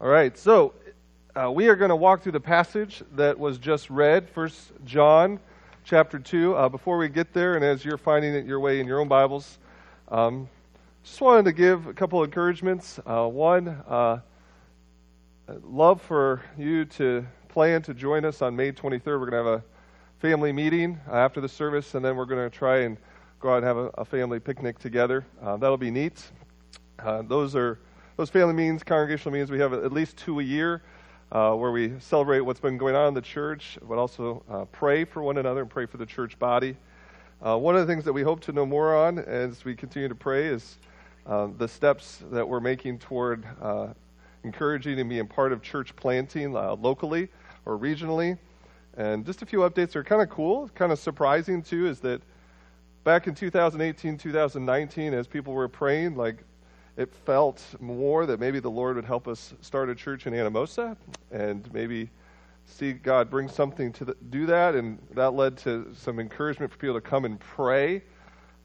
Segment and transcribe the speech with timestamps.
[0.00, 0.74] All right, so
[1.34, 5.40] uh, we are going to walk through the passage that was just read, First John
[5.82, 6.54] chapter 2.
[6.54, 9.08] Uh, before we get there, and as you're finding it your way in your own
[9.08, 9.58] Bibles,
[10.06, 10.48] um,
[11.02, 13.00] just wanted to give a couple encouragements.
[13.04, 14.20] Uh, one, uh,
[15.64, 19.04] love for you to plan to join us on May 23rd.
[19.04, 19.64] We're going to have a
[20.20, 22.98] family meeting after the service, and then we're going to try and
[23.40, 25.26] go out and have a, a family picnic together.
[25.42, 26.22] Uh, that'll be neat.
[27.00, 27.80] Uh, those are
[28.18, 29.48] those family meetings, congregational meetings.
[29.48, 30.82] We have at least two a year.
[31.30, 35.04] Uh, where we celebrate what's been going on in the church, but also uh, pray
[35.04, 36.74] for one another and pray for the church body.
[37.44, 40.08] Uh, one of the things that we hope to know more on as we continue
[40.08, 40.78] to pray is
[41.26, 43.88] uh, the steps that we're making toward uh,
[44.42, 47.28] encouraging and being part of church planting uh, locally
[47.66, 48.38] or regionally.
[48.96, 52.22] And just a few updates are kind of cool, kind of surprising too, is that
[53.04, 56.42] back in 2018, 2019, as people were praying, like
[56.98, 60.96] it felt more that maybe the Lord would help us start a church in Anamosa
[61.30, 62.10] and maybe
[62.66, 64.74] see God bring something to the, do that.
[64.74, 68.02] And that led to some encouragement for people to come and pray.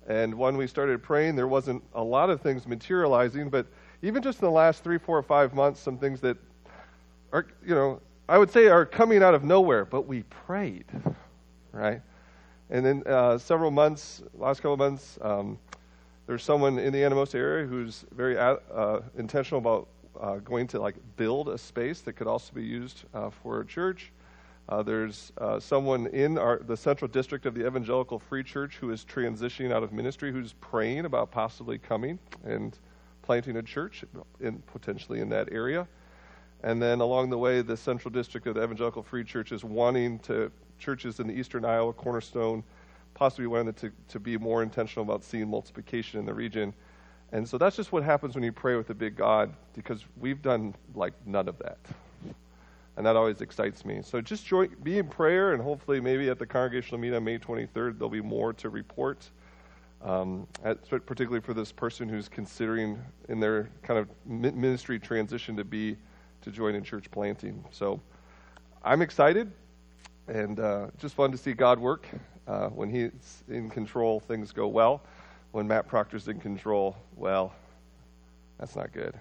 [0.07, 3.67] And when we started praying, there wasn't a lot of things materializing, but
[4.01, 6.35] even just in the last three, four, or five months, some things that
[7.31, 10.85] are, you know, I would say are coming out of nowhere, but we prayed,
[11.71, 12.01] right?
[12.71, 15.59] And then uh, several months, last couple months, um,
[16.25, 19.87] there's someone in the Anamosa area who's very uh, intentional about
[20.19, 23.65] uh, going to like build a space that could also be used uh, for a
[23.65, 24.11] church.
[24.69, 28.91] Uh, there's uh, someone in our, the central district of the Evangelical Free Church who
[28.91, 32.77] is transitioning out of ministry who's praying about possibly coming and
[33.21, 34.05] planting a church
[34.39, 35.85] in, potentially in that area.
[36.63, 40.19] And then along the way, the central district of the Evangelical Free Church is wanting
[40.19, 40.49] to
[40.79, 42.63] churches in the eastern Iowa cornerstone
[43.23, 46.73] possibly wanted to, to be more intentional about seeing multiplication in the region.
[47.31, 50.41] And so that's just what happens when you pray with a big God, because we've
[50.41, 51.77] done like none of that.
[52.97, 54.01] And that always excites me.
[54.03, 57.39] So just join, be in prayer, and hopefully, maybe at the congregational meeting on May
[57.39, 59.29] 23rd, there'll be more to report,
[60.01, 65.63] um, at, particularly for this person who's considering in their kind of ministry transition to
[65.63, 65.95] be
[66.41, 67.63] to join in church planting.
[67.71, 68.01] So
[68.83, 69.49] I'm excited,
[70.27, 72.05] and uh, just fun to see God work.
[72.47, 75.01] Uh, when he's in control, things go well.
[75.51, 77.53] When Matt Proctor's in control, well,
[78.59, 79.13] that's not good.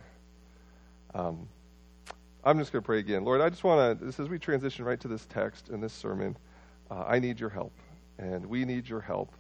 [1.14, 1.48] Um,
[2.44, 3.24] I'm just going to pray again.
[3.24, 6.36] Lord, I just want to, as we transition right to this text and this sermon,
[6.90, 7.72] uh, I need your help,
[8.18, 9.32] and we need your help.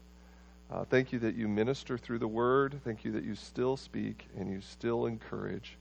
[0.70, 2.80] Uh, thank you that you minister through the word.
[2.84, 5.76] Thank you that you still speak and you still encourage.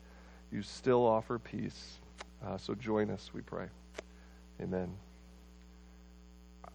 [0.51, 1.99] You still offer peace.
[2.45, 3.67] Uh, so join us, we pray.
[4.61, 4.91] Amen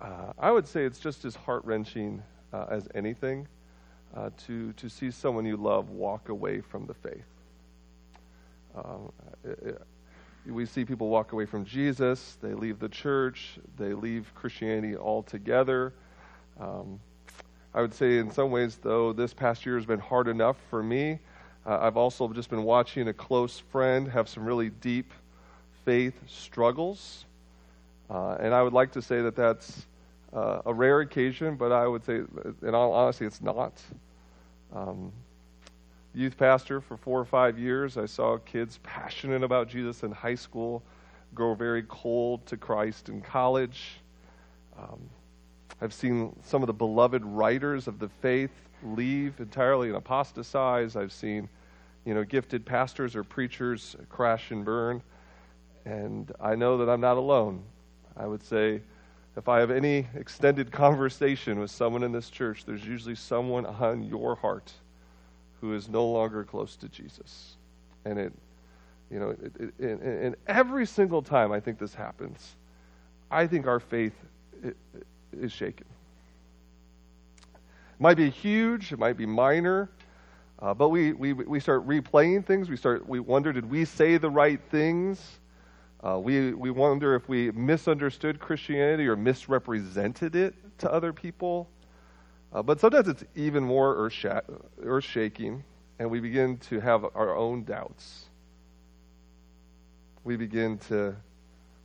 [0.00, 3.48] uh, I would say it's just as heart wrenching uh, as anything
[4.14, 7.24] uh, to, to see someone you love walk away from the faith.
[8.74, 9.12] Um,
[9.44, 9.82] it, it,
[10.46, 15.92] we see people walk away from Jesus, they leave the church, they leave Christianity altogether.
[16.60, 17.00] Um,
[17.74, 20.82] I would say, in some ways, though, this past year has been hard enough for
[20.82, 21.18] me.
[21.66, 25.12] Uh, I've also just been watching a close friend have some really deep
[25.84, 27.26] faith struggles.
[28.08, 29.86] Uh, and I would like to say that that's
[30.32, 32.20] uh, a rare occasion, but I would say,
[32.62, 33.80] in all honesty, it's not.
[34.74, 35.12] Um,
[36.14, 40.34] youth pastor for four or five years, I saw kids passionate about Jesus in high
[40.34, 40.82] school
[41.34, 44.00] grow very cold to Christ in college.
[44.78, 45.00] Um,
[45.80, 48.50] I've seen some of the beloved writers of the faith
[48.82, 50.96] leave entirely and apostatize.
[50.96, 51.48] I've seen,
[52.04, 55.02] you know, gifted pastors or preachers crash and burn.
[55.84, 57.62] And I know that I'm not alone.
[58.16, 58.80] I would say
[59.36, 64.02] if I have any extended conversation with someone in this church, there's usually someone on
[64.02, 64.72] your heart
[65.60, 67.56] who is no longer close to Jesus.
[68.04, 68.32] And it,
[69.10, 72.56] you know, it, it, and, and every single time I think this happens,
[73.30, 74.14] I think our faith
[75.38, 75.86] is shaken.
[77.54, 79.90] It might be huge, it might be minor,
[80.60, 82.70] uh, but we, we, we start replaying things.
[82.70, 85.20] We start, we wonder, did we say the right things?
[86.06, 91.68] Uh, we, we wonder if we misunderstood Christianity or misrepresented it to other people.
[92.52, 94.08] Uh, but sometimes it's even more
[94.78, 95.64] earth shaking,
[95.98, 98.26] and we begin to have our own doubts.
[100.22, 101.16] We begin to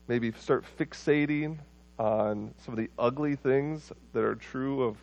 [0.07, 1.57] maybe start fixating
[1.97, 4.97] on some of the ugly things that are true of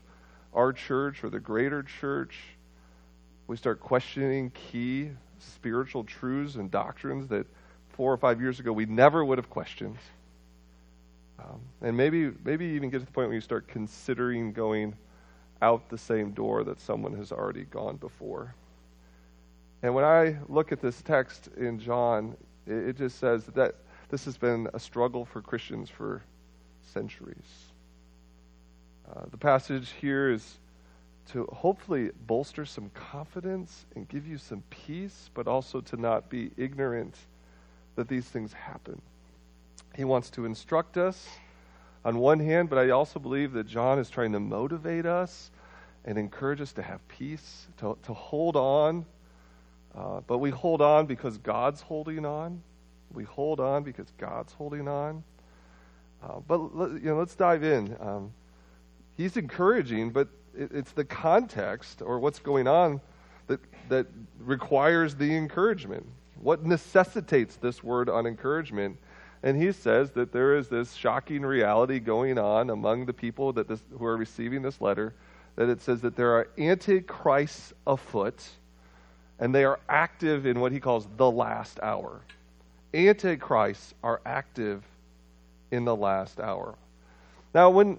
[0.55, 2.37] our church or the greater church.
[3.49, 5.11] We start questioning key
[5.41, 7.47] spiritual truths and doctrines that
[7.99, 9.99] four or five years ago we never would have questioned.
[11.39, 14.95] Um, and maybe, maybe even get to the point where you start considering going
[15.61, 18.55] out the same door that someone has already gone before.
[19.83, 22.35] And when I look at this text in John,
[22.69, 23.75] It, it just says that
[24.11, 26.23] this has been a struggle for Christians for
[26.83, 27.73] centuries.
[29.09, 30.61] Uh, the passage here is
[31.33, 36.50] to hopefully bolster some confidence and give you some peace, but also to not be
[36.56, 37.17] ignorant
[37.99, 39.03] that these things happen.
[39.97, 41.29] He wants to instruct us
[42.05, 45.50] on one hand, but I also believe that John is trying to motivate us
[46.05, 49.05] and encourage us to have peace, to, to hold on.
[49.97, 52.62] Uh, but we hold on because God's holding on.
[53.12, 55.25] We hold on because God's holding on.
[56.23, 57.97] Uh, but you know, let's dive in.
[57.99, 58.33] Um,
[59.17, 63.00] he's encouraging, but it, it's the context or what's going on
[63.49, 63.59] that,
[63.89, 64.06] that
[64.39, 66.06] requires the encouragement.
[66.40, 68.99] What necessitates this word on encouragement?
[69.43, 73.69] And he says that there is this shocking reality going on among the people that
[73.69, 75.14] this, who are receiving this letter,
[75.56, 78.49] that it says that there are antichrists afoot,
[79.38, 82.20] and they are active in what he calls the last hour.
[82.94, 84.82] Antichrists are active
[85.70, 86.75] in the last hour.
[87.55, 87.99] Now, when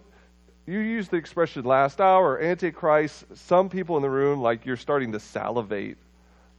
[0.65, 5.11] you use the expression last hour, Antichrist, some people in the room, like you're starting
[5.13, 5.97] to salivate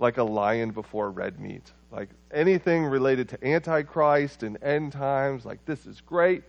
[0.00, 1.72] like a lion before red meat.
[1.92, 6.42] Like anything related to Antichrist and end times, like this is great.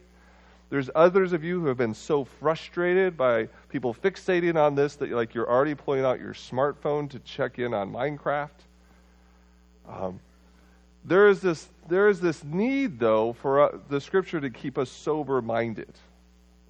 [0.70, 5.12] There's others of you who have been so frustrated by people fixating on this that
[5.12, 8.50] like you're already pulling out your smartphone to check in on Minecraft.
[9.90, 10.20] Um,
[11.04, 14.90] there is this there is this need though for uh, the scripture to keep us
[14.90, 15.92] sober minded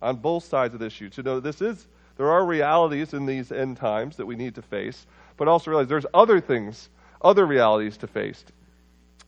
[0.01, 1.88] on both sides of the issue to know this is
[2.18, 5.07] there are realities in these end times that we need to face,
[5.42, 6.90] but also realize there's other things,
[7.24, 8.46] other realities to face.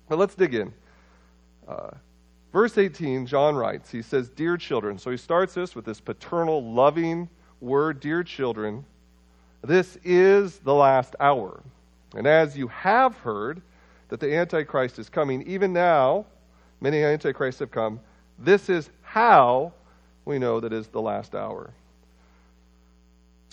[0.07, 0.71] But let's dig in.
[1.67, 1.89] Uh,
[2.51, 4.99] verse 18, John writes, he says, Dear children.
[4.99, 7.27] So he starts this with this paternal, loving
[7.61, 8.85] word, Dear children,
[9.63, 11.63] this is the last hour.
[12.15, 13.63] And as you have heard
[14.09, 16.27] that the Antichrist is coming, even now,
[16.79, 17.99] many Antichrists have come,
[18.37, 19.73] this is how
[20.25, 21.73] we know that is the last hour.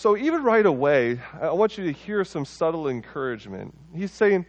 [0.01, 3.71] So, even right away, I want you to hear some subtle encouragement.
[3.93, 4.47] He's saying,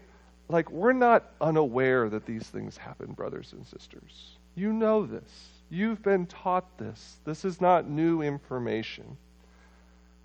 [0.49, 4.39] like, we're not unaware that these things happen, brothers and sisters.
[4.55, 5.31] You know this.
[5.69, 7.19] You've been taught this.
[7.27, 9.19] This is not new information.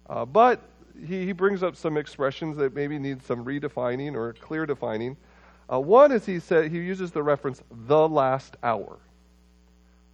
[0.10, 0.62] Uh, but
[1.06, 5.18] he, he brings up some expressions that maybe need some redefining or clear defining.
[5.70, 8.98] Uh, one is he said he uses the reference the last hour.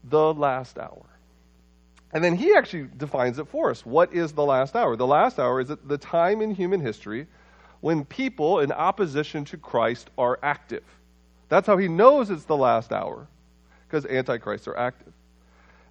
[0.06, 1.06] The last hour.
[2.14, 3.86] And then he actually defines it for us.
[3.86, 4.96] What is the last hour?
[4.96, 7.28] The last hour is the time in human history
[7.82, 10.84] when people in opposition to Christ are active.
[11.50, 13.28] That's how he knows it's the last hour,
[13.88, 15.12] because antichrists are active.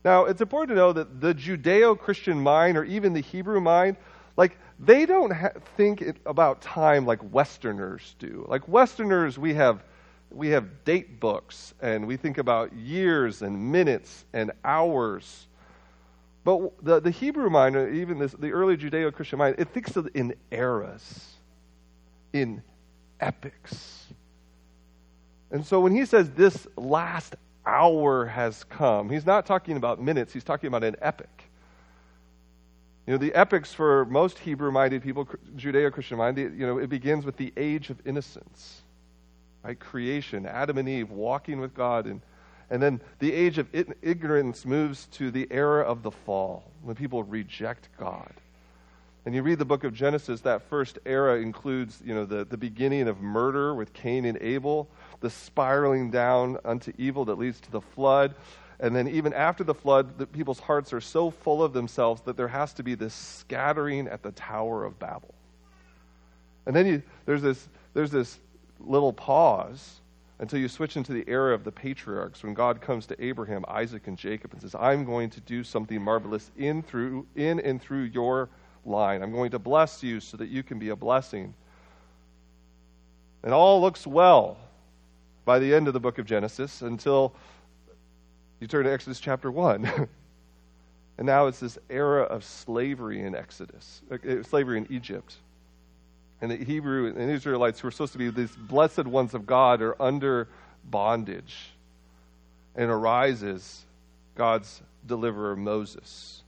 [0.05, 3.97] Now, it's important to know that the Judeo Christian mind, or even the Hebrew mind,
[4.37, 8.45] like, they don't ha- think it, about time like Westerners do.
[8.49, 9.85] Like, Westerners, we have,
[10.31, 15.47] we have date books, and we think about years and minutes and hours
[16.45, 19.97] but the, the Hebrew mind, or even this, the early Judeo Christian mind, it thinks
[19.97, 21.35] of in eras,
[22.33, 22.63] in
[23.21, 24.07] epics.
[25.51, 30.33] And so when he says this last hour has come, he's not talking about minutes,
[30.33, 31.51] he's talking about an epic.
[33.07, 36.89] You know, the epics for most Hebrew minded people, Judeo Christian minded, you know, it
[36.89, 38.83] begins with the age of innocence,
[39.63, 39.79] right?
[39.79, 42.21] Creation, Adam and Eve walking with God and
[42.73, 43.69] and then the age of
[44.01, 48.33] ignorance moves to the era of the fall, when people reject God.
[49.27, 52.57] And you read the book of Genesis, that first era includes, you know, the, the
[52.57, 54.89] beginning of murder with Cain and Abel,
[55.21, 58.35] the spiraling down unto evil that leads to the flood.
[58.81, 62.39] And then even after the flood, the people's hearts are so full of themselves that
[62.39, 65.35] there has to be this scattering at the Tower of Babel.
[66.65, 68.39] And then you, there's, this, there's this
[68.81, 70.01] little pause
[70.43, 74.09] until you switch into the era of the patriarchs when God comes to Abraham, Isaac,
[74.09, 78.03] and Jacob and says, I'm going to do something marvelous in, through, in and through
[78.03, 78.49] your
[78.85, 79.23] line.
[79.23, 81.55] I'm going to bless you so that you can be a blessing.
[83.45, 84.57] And all looks well
[85.45, 87.33] by the end of the book of Genesis until
[88.59, 89.85] you turn to Exodus chapter 1.
[91.19, 95.37] and now it's this era of slavery in Exodus, uh, slavery in Egypt
[96.43, 99.81] and the Hebrew and Israelites who are supposed to be these blessed ones of God
[99.81, 100.49] are under
[100.85, 101.71] bondage.
[102.75, 103.85] And arises
[104.35, 106.43] God's deliverer Moses.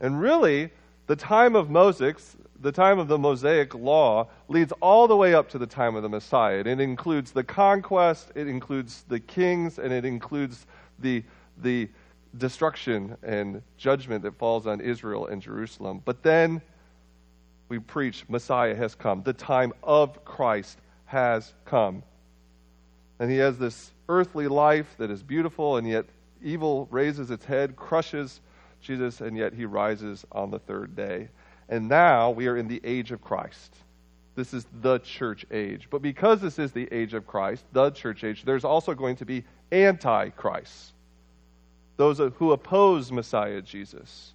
[0.00, 0.70] And really,
[1.06, 5.48] the time of Moses, the time of the Mosaic law, leads all the way up
[5.50, 6.58] to the time of the Messiah.
[6.58, 10.66] And it includes the conquest, it includes the kings, and it includes
[10.98, 11.24] the,
[11.62, 11.88] the
[12.36, 16.02] destruction and judgment that falls on Israel and Jerusalem.
[16.04, 16.60] But then
[17.68, 19.22] we preach Messiah has come.
[19.22, 22.02] The time of Christ has come.
[23.18, 26.06] And he has this earthly life that is beautiful, and yet
[26.42, 28.40] evil raises its head, crushes
[28.80, 31.28] Jesus, and yet he rises on the third day.
[31.68, 33.74] And now we are in the age of Christ.
[34.34, 35.88] This is the church age.
[35.90, 39.26] But because this is the age of Christ, the church age, there's also going to
[39.26, 40.92] be antichrist.
[41.96, 44.32] Those who oppose Messiah Jesus.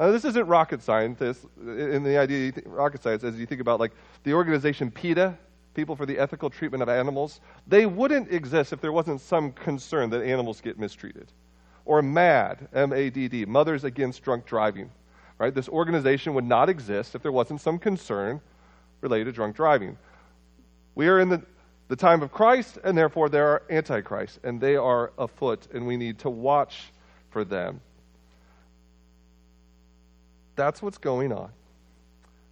[0.00, 1.20] Now, this isn't rocket science.
[1.20, 3.92] in the idea, of rocket science, as you think about like
[4.24, 5.36] the organization PETA,
[5.74, 10.10] People for the Ethical Treatment of Animals, they wouldn't exist if there wasn't some concern
[10.10, 11.28] that animals get mistreated.
[11.84, 14.90] Or MAD, M A D D, Mothers Against Drunk Driving.
[15.38, 15.54] Right?
[15.54, 18.40] This organization would not exist if there wasn't some concern
[19.02, 19.98] related to drunk driving.
[20.94, 21.42] We are in the,
[21.88, 25.98] the time of Christ, and therefore there are antichrists, and they are afoot, and we
[25.98, 26.90] need to watch
[27.30, 27.80] for them.
[30.56, 31.50] That's what's going on.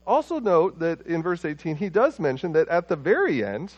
[0.06, 3.72] Also, note that in verse 18, he does mention that at the very end,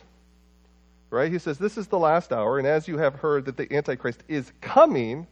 [1.11, 3.73] right, he says, This is the last hour, and as you have heard that the
[3.75, 5.27] Antichrist is coming,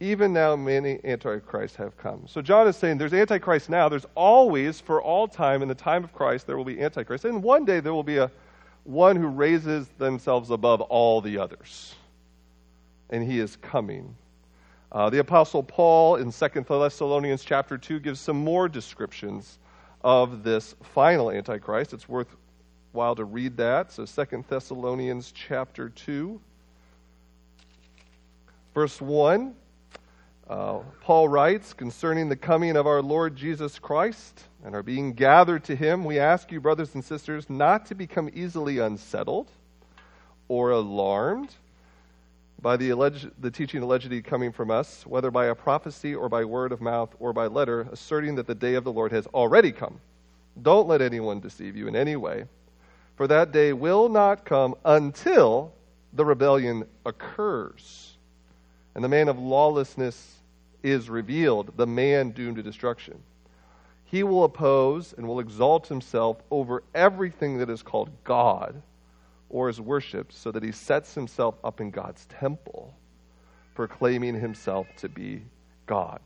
[0.00, 2.26] even now many antichrists have come.
[2.26, 3.88] So John is saying there's antichrist now.
[3.88, 7.24] There's always, for all time, in the time of Christ, there will be antichrist.
[7.24, 8.30] And one day there will be a
[8.82, 11.94] one who raises themselves above all the others.
[13.10, 14.16] And he is coming.
[14.94, 19.58] Uh, the Apostle Paul in 2 Thessalonians chapter 2 gives some more descriptions
[20.04, 21.92] of this final Antichrist.
[21.92, 23.90] It's worthwhile to read that.
[23.90, 26.40] So 2 Thessalonians chapter 2,
[28.72, 29.56] verse 1.
[30.48, 35.64] Uh, Paul writes concerning the coming of our Lord Jesus Christ and our being gathered
[35.64, 39.50] to him, we ask you, brothers and sisters, not to become easily unsettled
[40.46, 41.52] or alarmed
[42.60, 46.44] by the, alleged, the teaching allegedly coming from us, whether by a prophecy or by
[46.44, 49.72] word of mouth or by letter, asserting that the day of the Lord has already
[49.72, 50.00] come.
[50.62, 52.44] Don't let anyone deceive you in any way,
[53.16, 55.72] for that day will not come until
[56.12, 58.14] the rebellion occurs
[58.94, 60.36] and the man of lawlessness
[60.82, 63.20] is revealed, the man doomed to destruction.
[64.04, 68.80] He will oppose and will exalt himself over everything that is called God
[69.54, 72.92] or is worshiped, so that he sets himself up in God's temple,
[73.76, 75.42] proclaiming himself to be
[75.86, 76.18] God.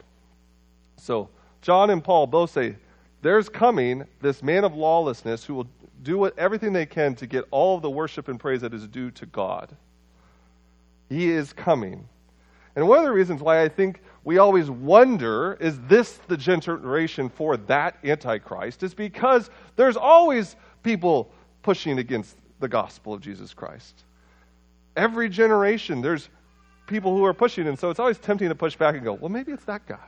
[0.97, 1.28] So,
[1.61, 2.76] John and Paul both say,
[3.20, 5.68] There's coming this man of lawlessness who will
[6.02, 8.87] do what, everything they can to get all of the worship and praise that is
[8.87, 9.76] due to God.
[11.11, 12.08] He is coming.
[12.76, 17.28] And one of the reasons why I think we always wonder, is this the generation
[17.28, 21.30] for that Antichrist, is because there's always people
[21.62, 23.94] pushing against the gospel of Jesus Christ.
[24.96, 26.28] Every generation, there's
[26.86, 29.28] people who are pushing, and so it's always tempting to push back and go, well,
[29.28, 29.98] maybe it's that guy.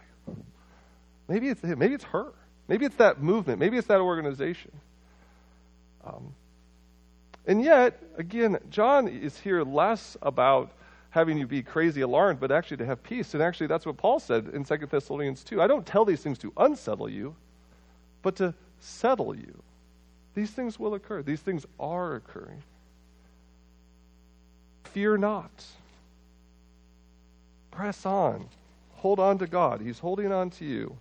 [1.29, 1.79] Maybe it's him.
[1.79, 2.33] Maybe it's her.
[2.67, 3.61] Maybe it's that movement.
[3.61, 4.73] Maybe it's that organization.
[6.05, 6.35] Um,
[7.47, 10.73] and yet, again, John is here less about
[11.11, 13.35] having you be crazy alarmed, but actually to have peace.
[13.35, 15.61] And actually, that's what Paul said in 2 Thessalonians 2.
[15.61, 17.35] I don't tell these things to unsettle you,
[18.23, 19.63] but to settle you.
[20.35, 22.63] These things will occur, these things are occurring.
[24.85, 25.65] Fear not.
[27.71, 28.49] Press on.
[28.95, 29.81] Hold on to God.
[29.81, 30.97] He's holding on to you.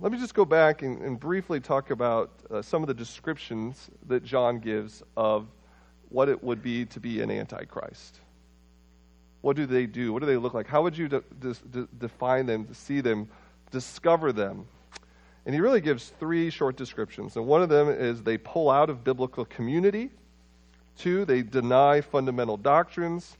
[0.00, 3.90] Let me just go back and, and briefly talk about uh, some of the descriptions
[4.06, 5.46] that John gives of
[6.08, 8.18] what it would be to be an antichrist.
[9.42, 10.12] What do they do?
[10.12, 10.66] What do they look like?
[10.66, 13.28] How would you de- de- define them, see them,
[13.70, 14.66] discover them?
[15.46, 17.36] And he really gives three short descriptions.
[17.36, 20.10] And one of them is they pull out of biblical community.
[20.96, 23.36] Two, they deny fundamental doctrines.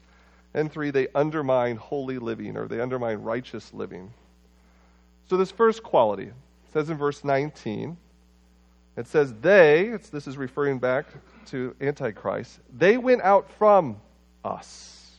[0.53, 4.13] And three, they undermine holy living or they undermine righteous living.
[5.29, 6.31] So, this first quality
[6.73, 7.97] says in verse 19,
[8.97, 11.07] it says, They, this is referring back
[11.47, 13.97] to Antichrist, they went out from
[14.45, 15.11] us.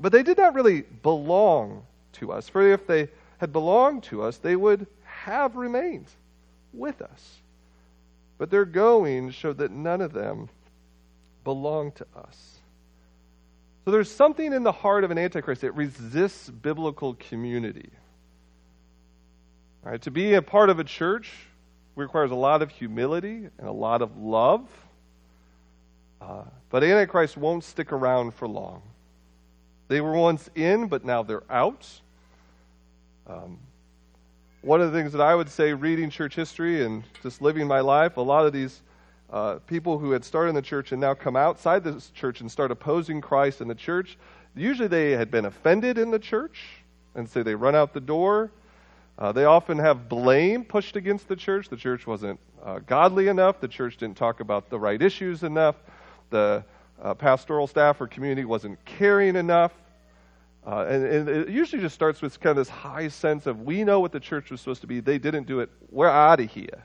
[0.00, 2.48] But they did not really belong to us.
[2.48, 4.86] For if they had belonged to us, they would
[5.24, 6.06] have remained
[6.72, 7.36] with us.
[8.38, 10.48] But their going showed that none of them
[11.44, 12.58] belonged to us.
[13.84, 17.90] So there's something in the heart of an antichrist that resists biblical community.
[19.82, 21.32] Right, to be a part of a church
[21.96, 24.66] requires a lot of humility and a lot of love.
[26.20, 28.82] Uh, but Antichrist won't stick around for long.
[29.88, 31.88] They were once in, but now they're out.
[33.26, 33.58] Um,
[34.62, 37.80] one of the things that I would say, reading church history and just living my
[37.80, 38.82] life, a lot of these
[39.30, 42.50] uh, people who had started in the church and now come outside the church and
[42.50, 44.18] start opposing Christ in the church,
[44.54, 46.60] usually they had been offended in the church,
[47.14, 48.50] and so they run out the door.
[49.18, 51.68] Uh, they often have blame pushed against the church.
[51.68, 53.60] The church wasn't uh, godly enough.
[53.60, 55.76] The church didn't talk about the right issues enough.
[56.30, 56.64] The
[57.02, 59.72] uh, pastoral staff or community wasn't caring enough.
[60.66, 63.82] Uh, and, and, it usually just starts with kind of this high sense of we
[63.82, 65.00] know what the church was supposed to be.
[65.00, 65.70] They didn't do it.
[65.90, 66.84] We're out of here.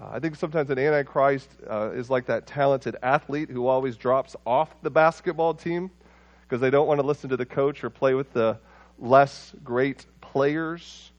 [0.00, 4.34] Uh, I think sometimes an antichrist uh, is like that talented athlete who always drops
[4.46, 5.90] off the basketball team
[6.42, 8.58] because they don't want to listen to the coach or play with the
[8.98, 11.12] less great players.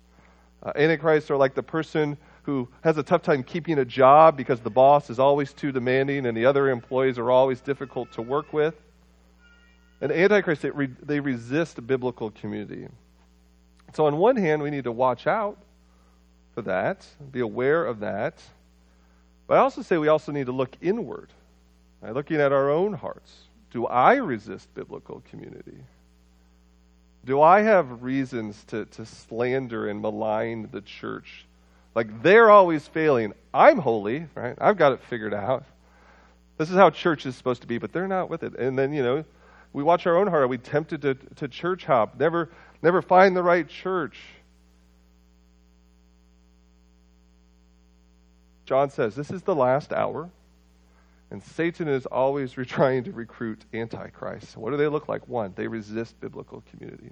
[0.63, 4.59] Uh, antichrists are like the person who has a tough time keeping a job because
[4.59, 8.51] the boss is always too demanding and the other employees are always difficult to work
[8.51, 8.75] with.
[10.01, 12.87] And Antichrist, they, re, they resist biblical community.
[13.93, 15.57] So, on one hand, we need to watch out
[16.53, 18.41] for that, be aware of that.
[19.47, 21.29] But I also say we also need to look inward,
[22.01, 22.13] right?
[22.13, 23.31] looking at our own hearts.
[23.71, 25.77] Do I resist biblical community?
[27.25, 31.45] Do I have reasons to, to slander and malign the church
[31.95, 33.33] like they're always failing.
[33.53, 34.55] I'm holy, right?
[34.59, 35.63] I've got it figured out.
[36.57, 38.55] This is how church is supposed to be, but they're not with it.
[38.59, 39.25] And then, you know,
[39.75, 40.43] we watch our own heart.
[40.43, 42.17] Are we tempted to, to church hop?
[42.17, 42.49] Never,
[42.81, 44.17] never find the right church.
[48.65, 50.29] John says this is the last hour,
[51.29, 54.55] and Satan is always trying to recruit antichrist.
[54.55, 55.27] What do they look like?
[55.27, 57.11] One, they resist biblical community.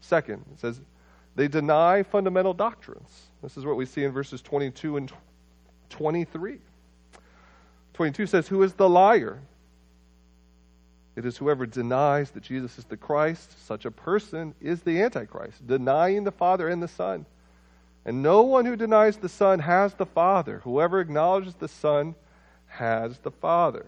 [0.00, 0.80] Second, it says
[1.36, 3.28] they deny fundamental doctrines.
[3.40, 5.12] This is what we see in verses 22 and
[5.90, 6.58] 23.
[7.94, 9.38] 22 says, Who is the liar?
[11.20, 13.66] It is whoever denies that Jesus is the Christ.
[13.66, 17.26] Such a person is the Antichrist, denying the Father and the Son.
[18.06, 20.60] And no one who denies the Son has the Father.
[20.64, 22.14] Whoever acknowledges the Son
[22.68, 23.84] has the Father.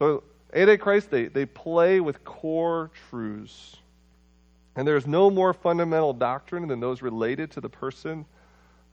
[0.00, 3.76] So, Antichrist, they, they play with core truths.
[4.74, 8.26] And there's no more fundamental doctrine than those related to the person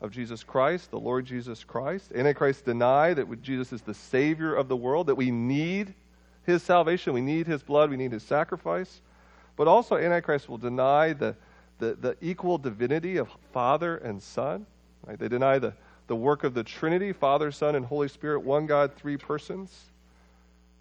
[0.02, 2.12] of Jesus Christ, the Lord Jesus Christ.
[2.14, 5.96] Antichrist deny that Jesus is the Savior of the world, that we need
[6.48, 9.02] His salvation, we need His blood, we need His sacrifice.
[9.58, 11.36] But also, Antichrist will deny the,
[11.78, 14.66] the, the equal divinity of Father and Son.
[15.06, 15.20] Right?
[15.20, 15.74] They deny the,
[16.08, 19.92] the work of the Trinity, Father, Son, and Holy Spirit, one God, three persons.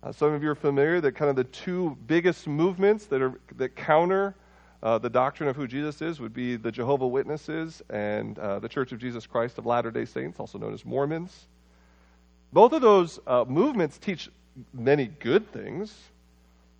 [0.03, 3.35] Uh, some of you are familiar that kind of the two biggest movements that, are,
[3.57, 4.37] that counter
[4.85, 8.69] uh, the doctrine of who Jesus is would be the Jehovah Witnesses and uh, the
[8.69, 11.49] Church of Jesus Christ of Latter day Saints, also known as Mormons.
[12.53, 14.31] Both of those uh, movements teach
[14.73, 15.95] many good things,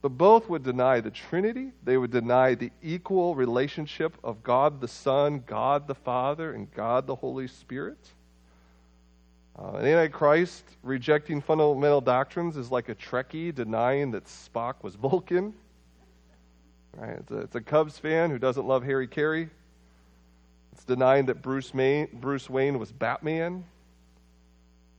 [0.03, 1.73] but both would deny the Trinity.
[1.85, 7.07] They would deny the equal relationship of God the Son, God the Father, and God
[7.07, 7.99] the Holy Spirit.
[9.59, 15.55] Uh, an Antichrist rejecting fundamental doctrines is like a Trekkie denying that Spock was Vulcan.
[16.95, 17.17] Right?
[17.19, 19.49] It's, a, it's a Cubs fan who doesn't love Harry Caray.
[20.73, 23.65] It's denying that Bruce, May, Bruce Wayne was Batman.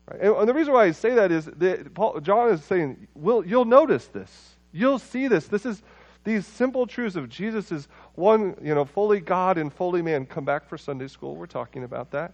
[0.10, 0.22] Right?
[0.22, 3.66] And, the reason why I say that is that Paul, John is saying, will you'll
[3.66, 4.56] notice this.
[4.72, 5.48] You'll see this.
[5.48, 5.82] This is
[6.24, 10.26] these simple truths of Jesus is one, you know, fully God and fully man.
[10.26, 11.36] Come back for Sunday school.
[11.36, 12.34] We're talking about that.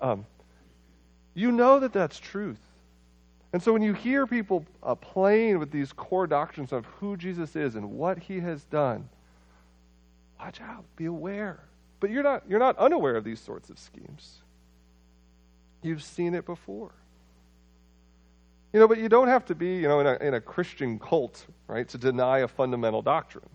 [0.00, 0.26] Um,
[1.34, 2.60] you know that that's truth.
[3.52, 7.54] And so when you hear people uh, playing with these core doctrines of who Jesus
[7.56, 9.08] is and what he has done,
[10.38, 11.60] watch out, be aware.
[12.00, 14.38] But you're not, you're not unaware of these sorts of schemes.
[15.82, 16.92] You've seen it before.
[18.72, 20.98] You know, but you don't have to be, you know, in a, in a Christian
[20.98, 23.48] cult, right, to deny a fundamental doctrine.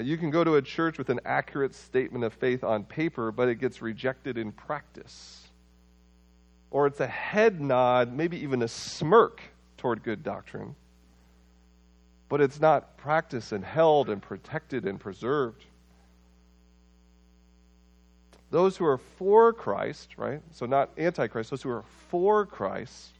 [0.00, 3.48] You can go to a church with an accurate statement of faith on paper, but
[3.48, 5.48] it gets rejected in practice
[6.70, 9.40] or it's a head nod, maybe even a smirk
[9.76, 10.74] toward good doctrine.
[12.28, 15.64] But it's not practiced and held and protected and preserved.
[18.50, 20.42] Those who are for Christ, right?
[20.52, 23.12] So not antichrist, those who are for Christ,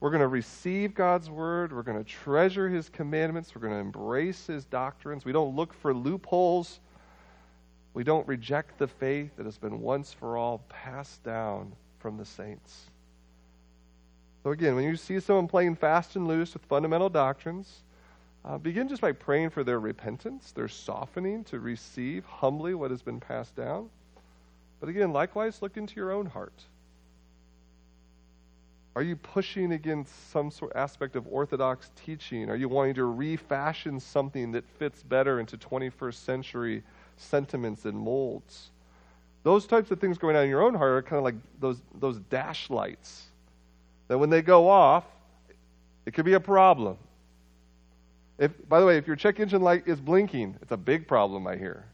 [0.00, 1.72] we're going to receive God's word.
[1.72, 3.54] We're going to treasure his commandments.
[3.54, 5.24] We're going to embrace his doctrines.
[5.24, 6.78] We don't look for loopholes.
[7.94, 12.24] We don't reject the faith that has been once for all passed down from the
[12.24, 12.84] saints.
[14.44, 17.82] So, again, when you see someone playing fast and loose with fundamental doctrines,
[18.44, 23.02] uh, begin just by praying for their repentance, their softening to receive humbly what has
[23.02, 23.90] been passed down.
[24.78, 26.62] But again, likewise, look into your own heart.
[28.98, 32.50] Are you pushing against some sort aspect of orthodox teaching?
[32.50, 36.82] Are you wanting to refashion something that fits better into 21st century
[37.16, 38.70] sentiments and molds?
[39.44, 41.80] Those types of things going on in your own heart are kind of like those,
[42.00, 43.26] those dash lights.
[44.08, 45.04] That when they go off,
[46.04, 46.96] it could be a problem.
[48.36, 51.46] If, by the way, if your check engine light is blinking, it's a big problem,
[51.46, 51.84] I hear.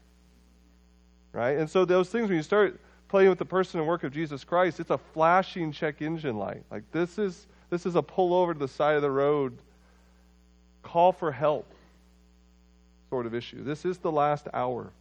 [1.33, 1.59] Right?
[1.59, 4.43] And so those things, when you start playing with the person and work of Jesus
[4.43, 6.63] Christ, it's a flashing check engine light.
[6.71, 9.57] Like this is This is a pull over to the side of the road,
[10.83, 11.65] call for help
[13.09, 13.63] sort of issue.
[13.63, 14.91] This is the last hour.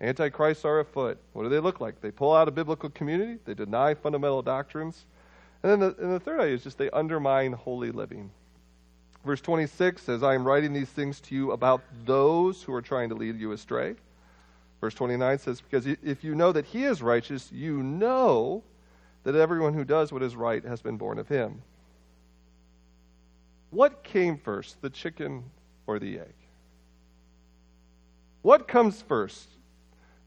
[0.00, 1.18] Antichrists are afoot.
[1.32, 2.00] What do they look like?
[2.00, 5.06] They pull out a biblical community, they deny fundamental doctrines.
[5.62, 8.30] And then the, and the third idea is just they undermine holy living.
[9.24, 13.08] Verse 26 says, I am writing these things to you about those who are trying
[13.08, 13.96] to lead you astray.
[14.80, 18.62] Verse 29 says, Because if you know that he is righteous, you know
[19.24, 21.62] that everyone who does what is right has been born of him.
[23.70, 25.44] What came first, the chicken
[25.86, 26.34] or the egg?
[28.42, 29.48] What comes first?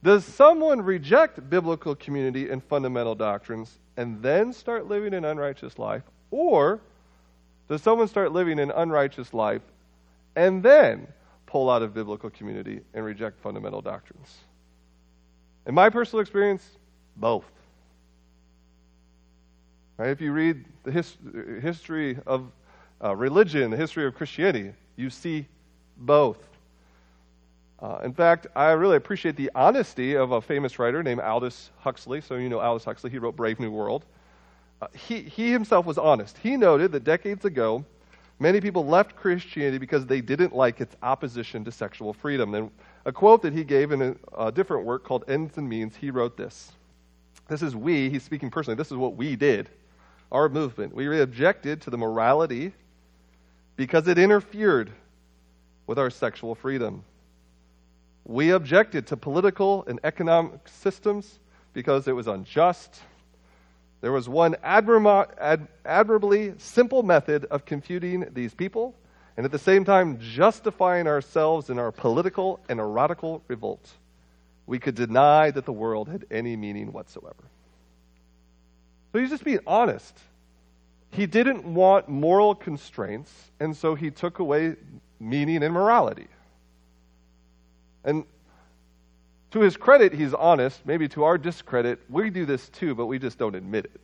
[0.04, 6.04] Does someone reject biblical community and fundamental doctrines and then start living an unrighteous life?
[6.32, 6.82] Or
[7.70, 9.62] does someone start living an unrighteous life
[10.36, 11.08] and then
[11.50, 14.38] pull out of biblical community and reject fundamental doctrines?
[15.66, 16.64] In my personal experience,
[17.18, 17.46] both.
[19.98, 20.12] Right?
[20.12, 21.18] If you read the his,
[21.60, 22.52] history of
[23.04, 25.48] uh, religion, the history of Christianity, you see
[25.98, 26.38] both.
[27.82, 32.22] Uh, in fact, I really appreciate the honesty of a famous writer named Aldous Huxley.
[32.22, 34.06] So, you know Aldous Huxley, he wrote Brave New World.
[34.82, 36.38] Uh, he, he himself was honest.
[36.38, 37.84] He noted that decades ago,
[38.39, 42.56] many people left Christianity because they didn't like its opposition to sexual freedom.
[42.56, 42.71] And
[43.06, 46.10] a quote that he gave in a, a different work called Ends and Means, he
[46.10, 46.71] wrote this.
[47.47, 49.69] This is we, he's speaking personally, this is what we did,
[50.32, 50.93] our movement.
[50.93, 52.73] We objected to the morality
[53.75, 54.91] because it interfered
[55.88, 57.04] with our sexual freedom.
[58.25, 61.39] We objected to political and economic systems
[61.73, 63.02] because it was unjust.
[64.02, 68.96] There was one admirably simple method of confuting these people
[69.36, 73.90] and at the same time justifying ourselves in our political and erotical revolt.
[74.68, 77.44] We could deny that the world had any meaning whatsoever.
[79.12, 80.18] So he's just being honest.
[81.12, 84.76] He didn't want moral constraints, and so he took away
[85.20, 86.28] meaning and morality.
[88.04, 88.26] And
[89.52, 90.86] to his credit, he's honest.
[90.86, 94.02] Maybe to our discredit, we do this too, but we just don't admit it.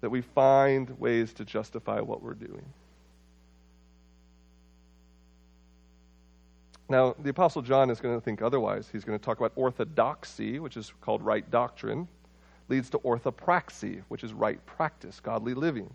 [0.00, 2.64] That we find ways to justify what we're doing.
[6.88, 8.88] Now, the Apostle John is going to think otherwise.
[8.92, 12.06] He's going to talk about orthodoxy, which is called right doctrine,
[12.68, 15.88] leads to orthopraxy, which is right practice, godly living.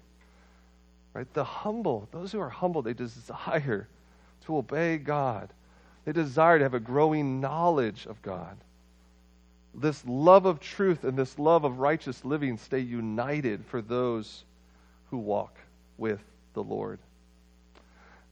[1.13, 1.31] Right?
[1.33, 3.87] The humble, those who are humble, they desire
[4.45, 5.49] to obey God.
[6.07, 8.55] They desire to have a growing knowledge of God.
[9.75, 14.45] This love of truth and this love of righteous living stay united for those
[15.09, 15.57] who walk
[15.97, 16.21] with
[16.53, 16.99] the Lord.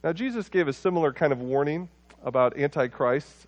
[0.02, 1.90] Now, Jesus gave a similar kind of warning
[2.24, 3.46] about Antichrist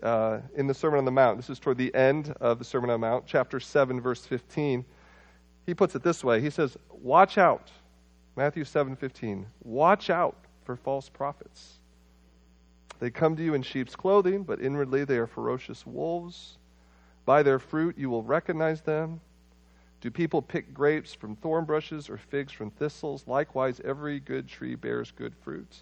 [0.00, 1.36] uh, in the Sermon on the Mount.
[1.36, 4.84] This is toward the end of the Sermon on the Mount, chapter 7, verse 15.
[5.66, 7.72] He puts it this way He says, Watch out.
[8.36, 9.44] Matthew 7, 15.
[9.64, 11.80] Watch out for false prophets
[12.98, 16.58] they come to you in sheep's clothing, but inwardly they are ferocious wolves.
[17.24, 19.20] By their fruit you will recognize them.
[20.00, 23.24] Do people pick grapes from thorn bushes or figs from thistles?
[23.26, 25.74] Likewise, every good tree bears good fruit,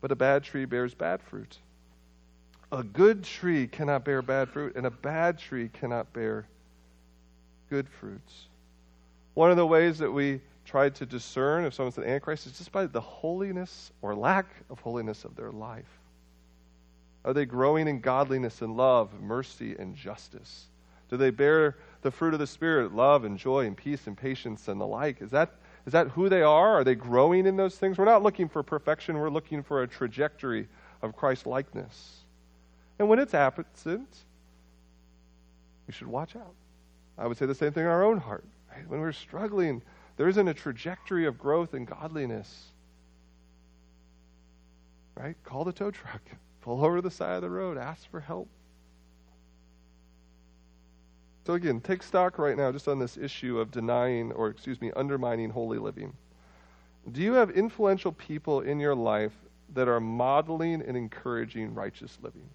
[0.00, 1.58] but a bad tree bears bad fruit.
[2.72, 6.46] A good tree cannot bear bad fruit, and a bad tree cannot bear
[7.68, 8.48] good fruits.
[9.34, 12.72] One of the ways that we try to discern if someone's an Antichrist is just
[12.72, 16.00] by the holiness or lack of holiness of their life.
[17.26, 20.66] Are they growing in godliness and love, mercy and justice?
[21.10, 24.68] Do they bear the fruit of the Spirit, love and joy and peace and patience
[24.68, 25.20] and the like?
[25.20, 25.54] Is that,
[25.86, 26.78] is that who they are?
[26.78, 27.98] Are they growing in those things?
[27.98, 30.68] We're not looking for perfection, we're looking for a trajectory
[31.02, 32.20] of Christ likeness.
[33.00, 34.08] And when it's absent,
[35.88, 36.54] we should watch out.
[37.18, 38.44] I would say the same thing in our own heart.
[38.72, 38.88] Right?
[38.88, 39.82] When we're struggling,
[40.16, 42.66] there isn't a trajectory of growth and godliness.
[45.16, 45.36] Right?
[45.42, 46.22] Call the tow truck.
[46.66, 48.48] Pull over the side of the road, ask for help.
[51.46, 54.90] So, again, take stock right now just on this issue of denying, or excuse me,
[54.96, 56.12] undermining holy living.
[57.12, 59.30] Do you have influential people in your life
[59.74, 62.48] that are modeling and encouraging righteous living?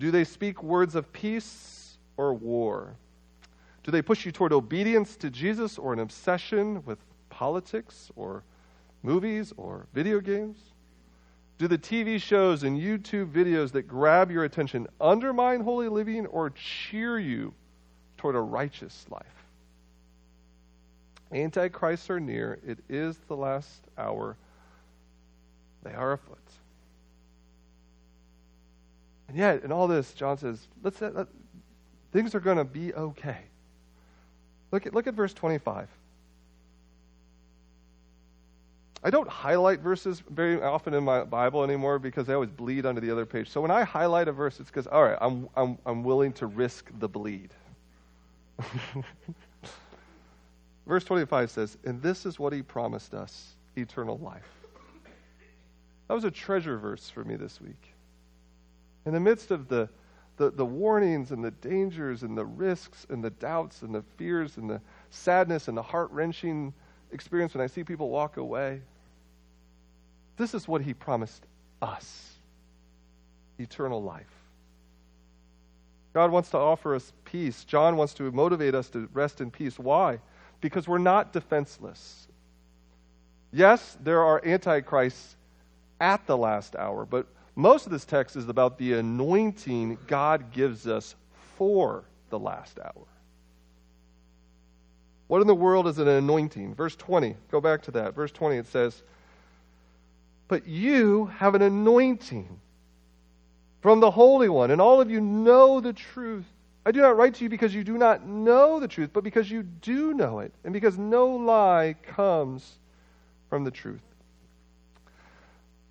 [0.00, 2.96] Do they speak words of peace or war?
[3.84, 6.98] Do they push you toward obedience to Jesus or an obsession with
[7.30, 8.42] politics or
[9.04, 10.71] movies or video games?
[11.58, 16.50] Do the TV shows and YouTube videos that grab your attention undermine holy living or
[16.50, 17.54] cheer you
[18.16, 19.22] toward a righteous life?
[21.32, 22.58] Antichrists are near.
[22.66, 24.36] It is the last hour.
[25.82, 26.38] They are afoot.
[29.28, 31.26] And yet, in all this, John says, let's let,
[32.12, 33.38] things are going to be okay.
[34.70, 35.88] Look at, look at verse 25.
[39.04, 43.00] I don't highlight verses very often in my Bible anymore because they always bleed onto
[43.00, 43.50] the other page.
[43.50, 46.46] So when I highlight a verse, it's because, all right, I'm, I'm, I'm willing to
[46.46, 47.50] risk the bleed.
[50.86, 54.48] Verse 25 says, And this is what he promised us eternal life.
[56.08, 57.94] That was a treasure verse for me this week.
[59.06, 59.88] In the midst of the,
[60.36, 64.56] the, the warnings and the dangers and the risks and the doubts and the fears
[64.58, 66.72] and the sadness and the heart wrenching
[67.12, 68.80] experience when I see people walk away,
[70.36, 71.44] this is what he promised
[71.80, 72.32] us
[73.58, 74.26] eternal life.
[76.12, 77.64] God wants to offer us peace.
[77.64, 79.78] John wants to motivate us to rest in peace.
[79.78, 80.18] Why?
[80.60, 82.26] Because we're not defenseless.
[83.52, 85.36] Yes, there are antichrists
[86.00, 90.86] at the last hour, but most of this text is about the anointing God gives
[90.86, 91.14] us
[91.56, 93.06] for the last hour.
[95.28, 96.74] What in the world is an anointing?
[96.74, 98.14] Verse 20, go back to that.
[98.14, 99.02] Verse 20, it says,
[100.52, 102.60] But you have an anointing
[103.80, 106.44] from the Holy One, and all of you know the truth.
[106.84, 109.50] I do not write to you because you do not know the truth, but because
[109.50, 112.70] you do know it, and because no lie comes
[113.48, 114.02] from the truth.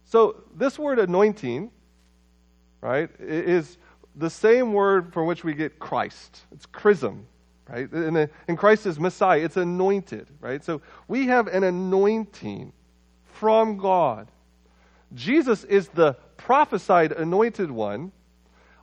[0.05, 1.71] So, this word anointing,
[2.81, 3.79] right, is
[4.15, 6.41] the same word from which we get Christ.
[6.51, 7.25] It's chrism,
[7.67, 7.91] right?
[7.91, 9.43] And, uh, and Christ is Messiah.
[9.43, 10.63] It's anointed, right?
[10.63, 12.73] So, we have an anointing
[13.25, 14.27] from God.
[15.13, 18.11] Jesus is the prophesied anointed one,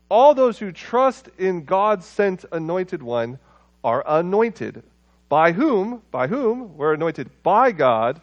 [0.09, 3.39] all those who trust in God's sent anointed one
[3.85, 4.83] are anointed.
[5.29, 6.03] By whom?
[6.11, 6.77] By whom?
[6.77, 8.21] We're anointed by God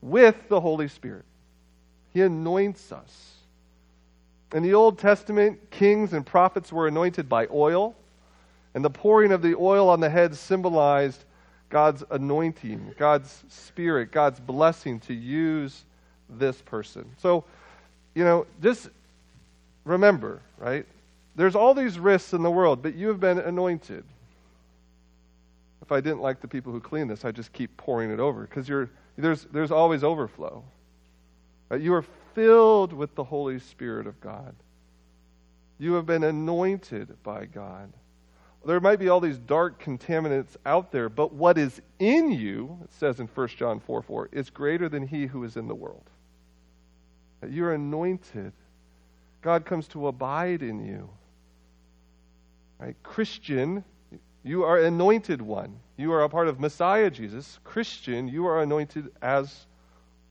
[0.00, 1.24] with the Holy Spirit.
[2.12, 3.30] He anoints us.
[4.54, 7.94] In the Old Testament, kings and prophets were anointed by oil,
[8.74, 11.24] and the pouring of the oil on the head symbolized
[11.70, 15.84] God's anointing, God's spirit, God's blessing to use
[16.28, 17.04] this person.
[17.18, 17.44] So,
[18.14, 18.90] you know, just
[19.84, 20.86] remember, right?
[21.34, 24.04] There's all these risks in the world, but you have been anointed.
[25.80, 28.42] If I didn't like the people who clean this, I'd just keep pouring it over
[28.42, 30.62] because you're there's, there's always overflow.
[31.68, 31.80] Right?
[31.80, 32.04] You are
[32.34, 34.54] filled with the Holy Spirit of God.
[35.78, 37.92] You have been anointed by God.
[38.64, 42.92] There might be all these dark contaminants out there, but what is in you, it
[42.92, 46.08] says in 1 John 4 4, is greater than he who is in the world.
[47.48, 48.52] You're anointed.
[49.40, 51.10] God comes to abide in you.
[52.78, 52.96] Right?
[53.02, 53.84] Christian,
[54.44, 55.78] you are anointed one.
[55.96, 57.58] You are a part of Messiah Jesus.
[57.64, 59.66] Christian, you are anointed as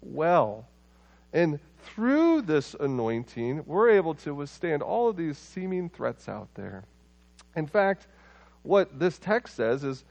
[0.01, 0.67] well.
[1.33, 6.83] And through this anointing, we're able to withstand all of these seeming threats out there.
[7.55, 8.07] In fact,
[8.63, 10.03] what this text says is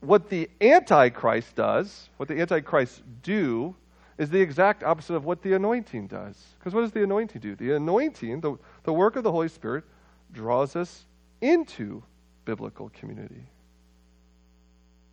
[0.00, 3.74] what the Antichrist does, what the Antichrist do,
[4.18, 6.36] is the exact opposite of what the anointing does.
[6.58, 7.56] Because what does the anointing do?
[7.56, 9.84] The anointing, the, the work of the Holy Spirit,
[10.32, 11.06] draws us
[11.40, 12.02] into
[12.44, 13.46] biblical community.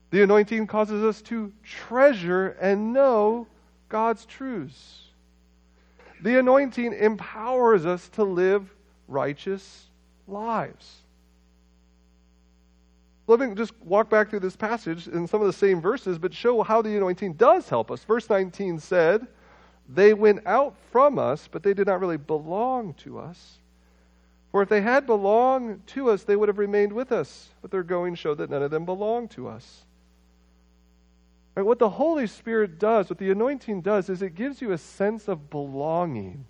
[0.09, 3.47] The anointing causes us to treasure and know
[3.89, 5.03] God's truths.
[6.21, 8.73] The anointing empowers us to live
[9.07, 9.85] righteous
[10.27, 11.03] lives.
[13.27, 16.33] Let me just walk back through this passage in some of the same verses, but
[16.33, 18.03] show how the anointing does help us.
[18.05, 19.27] Verse 19 said,
[19.89, 23.57] They went out from us, but they did not really belong to us.
[24.51, 27.49] For if they had belonged to us, they would have remained with us.
[27.61, 29.83] But their going showed that none of them belonged to us.
[31.53, 34.77] Right, what the Holy Spirit does, what the anointing does, is it gives you a
[34.77, 36.45] sense of belonging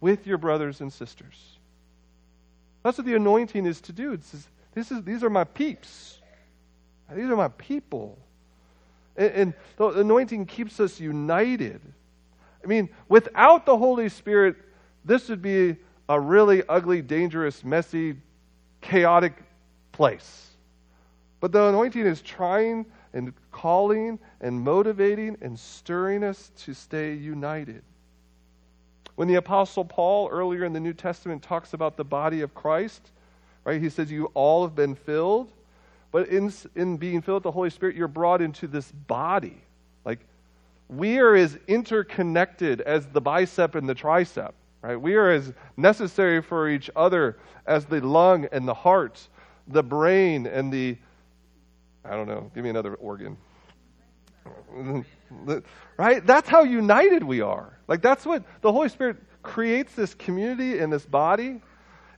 [0.00, 1.58] with your brothers and sisters.
[2.82, 4.12] That's what the anointing is to do.
[4.12, 6.18] It's this is, these are my peeps.
[7.14, 8.18] These are my people.
[9.16, 11.80] And, and the anointing keeps us united.
[12.62, 14.56] I mean, without the Holy Spirit,
[15.04, 15.76] this would be
[16.08, 18.16] a really ugly, dangerous, messy,
[18.80, 19.34] chaotic
[19.92, 20.48] place.
[21.40, 27.82] But the anointing is trying and calling and motivating and stirring us to stay united.
[29.16, 33.10] When the Apostle Paul, earlier in the New Testament, talks about the body of Christ,
[33.64, 33.80] Right?
[33.80, 35.50] He says, You all have been filled.
[36.10, 39.56] But in, in being filled with the Holy Spirit, you're brought into this body.
[40.04, 40.20] Like,
[40.88, 44.52] we are as interconnected as the bicep and the tricep.
[44.82, 44.96] Right?
[44.96, 49.26] We are as necessary for each other as the lung and the heart,
[49.68, 50.98] the brain and the,
[52.04, 53.38] I don't know, give me another organ.
[55.96, 56.26] right?
[56.26, 57.78] That's how united we are.
[57.88, 61.60] Like, that's what the Holy Spirit creates this community in this body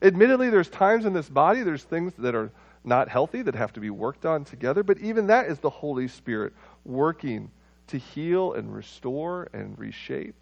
[0.04, 2.52] Admittedly, there's times in this body, there's things that are
[2.84, 6.06] not healthy that have to be worked on together, but even that is the Holy
[6.06, 6.52] Spirit
[6.84, 7.50] working
[7.86, 10.40] to heal and restore and reshape.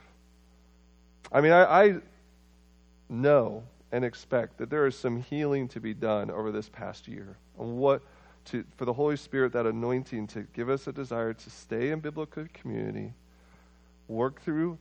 [1.31, 1.95] I mean, I, I
[3.09, 7.37] know and expect that there is some healing to be done over this past year.
[7.55, 8.03] What
[8.47, 12.01] to, for the Holy Spirit, that anointing to give us a desire to stay in
[12.01, 13.13] biblical community,
[14.09, 14.77] work through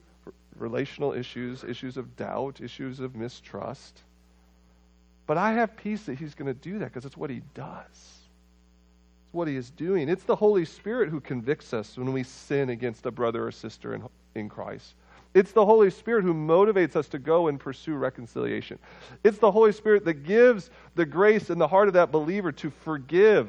[0.56, 4.02] relational issues, issues of doubt, issues of mistrust.
[5.32, 7.86] But I have peace that He's going to do that because it's what He does.
[7.88, 10.10] It's what He is doing.
[10.10, 13.94] It's the Holy Spirit who convicts us when we sin against a brother or sister
[13.96, 14.04] in,
[14.36, 14.94] in Christ.
[15.34, 18.78] It's the Holy Spirit who motivates us to go and pursue reconciliation.
[19.24, 22.70] It's the Holy Spirit that gives the grace in the heart of that believer to
[22.70, 23.48] forgive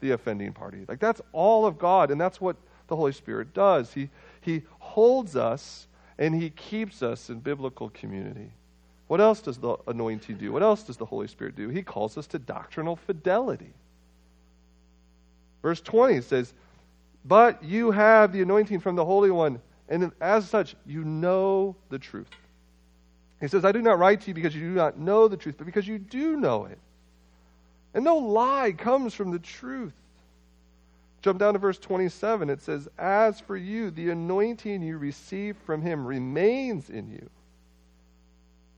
[0.00, 0.84] the offending party.
[0.86, 2.56] Like that's all of God, and that's what
[2.88, 3.90] the Holy Spirit does.
[3.94, 4.10] He,
[4.42, 5.86] he holds us
[6.18, 8.50] and He keeps us in biblical community.
[9.12, 10.52] What else does the anointing do?
[10.52, 11.68] What else does the Holy Spirit do?
[11.68, 13.74] He calls us to doctrinal fidelity.
[15.60, 16.54] Verse 20 says,
[17.22, 21.98] But you have the anointing from the Holy One and as such, you know the
[21.98, 22.30] truth.
[23.38, 25.56] He says, I do not write to you because you do not know the truth,
[25.58, 26.78] but because you do know it.
[27.92, 29.92] And no lie comes from the truth.
[31.20, 32.48] Jump down to verse 27.
[32.48, 37.28] It says, As for you, the anointing you receive from him remains in you.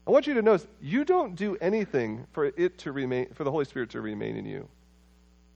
[0.07, 3.51] I want you to notice you don't do anything for it to remain for the
[3.51, 4.69] Holy Spirit to remain in you.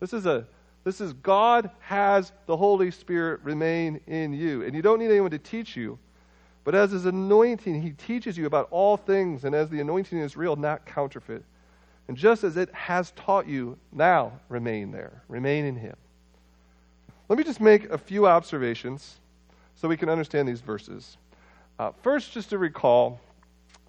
[0.01, 0.47] This is a
[0.85, 4.65] this is God has the Holy Spirit remain in you.
[4.65, 5.99] And you don't need anyone to teach you.
[6.65, 9.45] But as his anointing, he teaches you about all things.
[9.45, 11.45] And as the anointing is real, not counterfeit.
[12.09, 15.23] And just as it has taught you, now remain there.
[15.29, 15.97] Remain in him.
[17.29, 19.19] Let me just make a few observations
[19.75, 21.19] so we can understand these verses.
[21.79, 23.21] Uh, first, just to recall,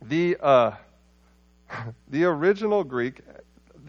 [0.02, 0.72] the, uh,
[2.10, 3.22] the original Greek,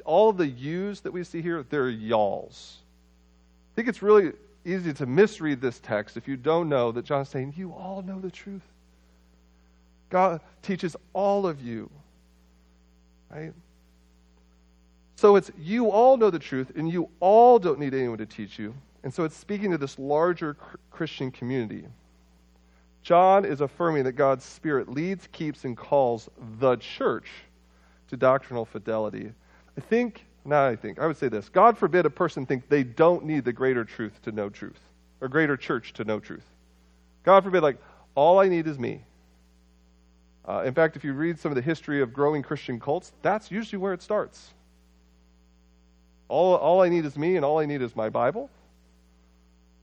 [0.05, 2.79] all the yous that we see here, they're y'alls.
[3.73, 4.33] I think it's really
[4.65, 8.21] easy to misread this text if you don't know that John's saying, You all know
[8.21, 8.63] the truth.
[10.11, 11.89] God teaches all of you.
[13.31, 13.53] Right?
[15.17, 18.59] So it's you all know the truth, and you all don't need anyone to teach
[18.59, 18.75] you.
[19.03, 20.57] And so it's speaking to this larger
[20.91, 21.85] Christian community.
[23.03, 27.29] John is affirming that God's Spirit leads, keeps, and calls the church
[28.09, 29.33] to doctrinal fidelity.
[29.77, 32.83] I think now I think, I would say this God forbid a person think they
[32.83, 34.81] don't need the greater truth to know truth,
[35.21, 36.45] or greater church to know truth.
[37.23, 37.77] God forbid, like,
[38.15, 39.03] all I need is me.
[40.49, 43.51] Uh, in fact, if you read some of the history of growing Christian cults, that's
[43.51, 44.53] usually where it starts.
[46.29, 48.49] All, all I need is me, and all I need is my Bible.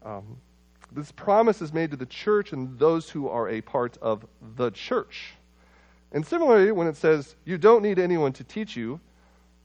[0.04, 0.38] Um,
[0.92, 4.72] this promise is made to the church and those who are a part of the
[4.72, 5.34] church.
[6.12, 9.00] And similarly, when it says, you don't need anyone to teach you,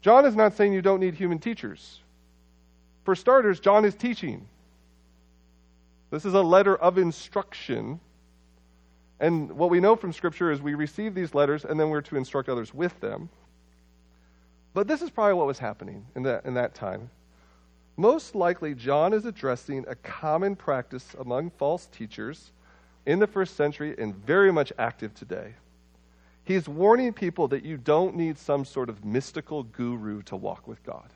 [0.01, 2.01] John is not saying you don't need human teachers.
[3.05, 4.49] For starters, John is teaching.
[6.11, 8.01] This is a letter of instruction.
[9.21, 12.17] And what we know from Scripture is we receive these letters and then we're to
[12.17, 13.29] instruct others with them.
[14.75, 17.11] But this is probably what was happening in that, in that time.
[17.97, 22.53] Most likely, John is addressing a common practice among false teachers
[23.05, 25.55] in the first century and very much active today.
[26.45, 30.83] He's warning people that you don't need some sort of mystical guru to walk with
[30.85, 31.09] God.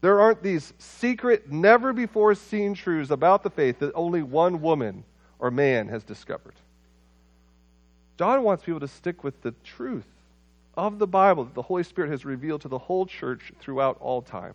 [0.00, 5.02] There aren't these secret, never before seen truths about the faith that only one woman
[5.40, 6.54] or man has discovered.
[8.16, 10.06] John wants people to stick with the truth
[10.78, 14.22] of the Bible that the Holy Spirit has revealed to the whole church throughout all
[14.22, 14.54] time.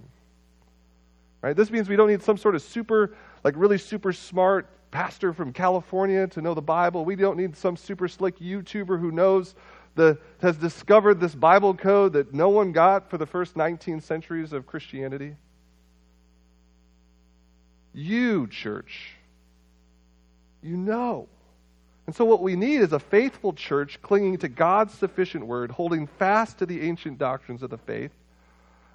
[1.42, 1.54] Right?
[1.54, 5.52] This means we don't need some sort of super, like really super smart pastor from
[5.52, 7.04] California to know the Bible.
[7.04, 9.54] We don't need some super slick YouTuber who knows
[9.96, 14.54] the has discovered this Bible code that no one got for the first 19 centuries
[14.54, 15.36] of Christianity.
[17.94, 19.12] You, church,
[20.64, 21.28] you know.
[22.06, 26.08] And so, what we need is a faithful church clinging to God's sufficient word, holding
[26.08, 28.12] fast to the ancient doctrines of the faith.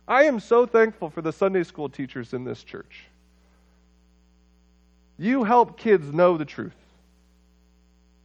[0.06, 3.04] I am so thankful for the Sunday school teachers in this church.
[5.18, 6.76] You help kids know the truth.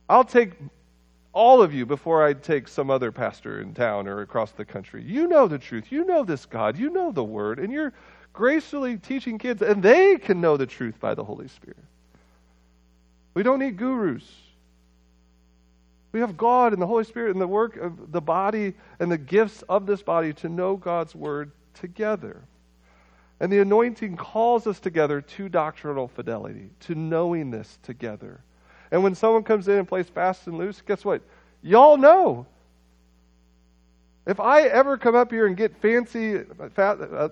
[0.10, 0.52] I'll take
[1.34, 5.04] all of you before I take some other pastor in town or across the country.
[5.04, 5.92] You know the truth.
[5.92, 6.78] You know this God.
[6.78, 7.60] You know the Word.
[7.60, 7.94] And you're
[8.34, 11.78] gracefully teaching kids, and they can know the truth by the Holy Spirit.
[13.34, 14.30] We don't need gurus.
[16.14, 19.18] We have God and the Holy Spirit and the work of the body and the
[19.18, 22.44] gifts of this body to know God's Word together.
[23.40, 28.42] And the anointing calls us together to doctrinal fidelity, to knowing this together.
[28.92, 31.24] And when someone comes in and plays fast and loose, guess what?
[31.64, 32.46] Y'all know.
[34.28, 36.42] If I ever come up here and get fancy,
[36.78, 37.30] uh,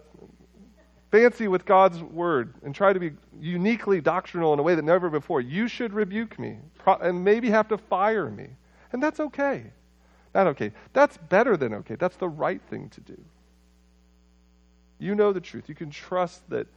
[1.12, 5.10] fancy with God's word and try to be uniquely doctrinal in a way that never
[5.10, 6.58] before, you should rebuke me
[7.00, 8.48] and maybe have to fire me.
[8.92, 9.66] And that's okay.
[10.34, 10.72] Not okay.
[10.94, 11.96] That's better than okay.
[11.96, 13.18] That's the right thing to do.
[15.00, 15.68] You know the truth.
[15.68, 16.68] You can trust that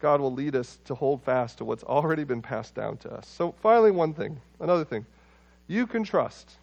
[0.00, 3.26] God will lead us to hold fast to what's already been passed down to us.
[3.28, 5.06] So, finally, one thing, another thing.
[5.66, 6.56] You can trust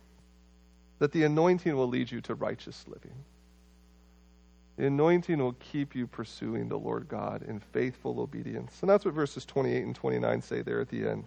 [0.99, 3.15] that the anointing will lead you to righteous living.
[4.77, 8.77] The anointing will keep you pursuing the Lord God in faithful obedience.
[8.81, 11.25] And that's what verses 28 and 29 say there at the end.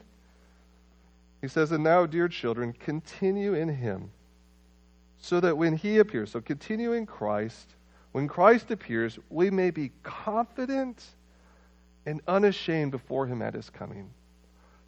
[1.44, 4.10] He says, And now, dear children, continue in him,
[5.18, 7.74] so that when he appears, so continue in Christ,
[8.12, 11.04] when Christ appears, we may be confident
[12.06, 14.08] and unashamed before him at his coming.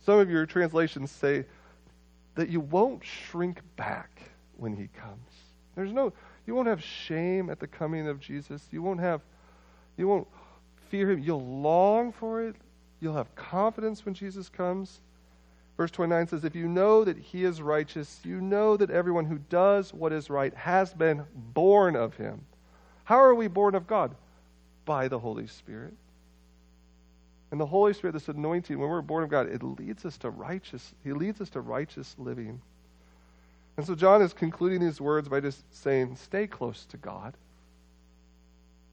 [0.00, 1.44] Some of your translations say
[2.36, 4.22] that you won't shrink back
[4.57, 5.30] when he comes.
[5.74, 6.14] There's no
[6.46, 8.66] you won't have shame at the coming of Jesus.
[8.70, 9.20] You won't have
[9.98, 10.26] you won't
[10.88, 11.18] fear him.
[11.18, 12.57] You'll long for it.
[13.00, 15.02] You'll have confidence when Jesus comes.
[15.76, 19.38] Verse 29 says, If you know that he is righteous, you know that everyone who
[19.38, 22.40] does what is right has been born of him.
[23.04, 24.14] How are we born of God?
[24.84, 25.94] By the Holy Spirit.
[27.50, 30.30] And the Holy Spirit, this anointing, when we're born of God, it leads us to
[30.30, 30.94] righteous.
[31.04, 32.60] He leads us to righteous living.
[33.76, 37.34] And so John is concluding these words by just saying, stay close to God.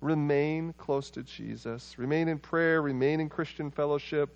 [0.01, 1.97] Remain close to Jesus.
[1.97, 2.81] Remain in prayer.
[2.81, 4.29] Remain in Christian fellowship.